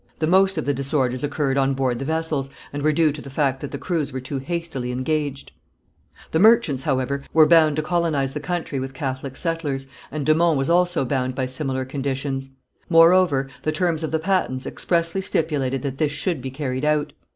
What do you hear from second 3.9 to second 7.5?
were too hastily engaged. The merchants, however, were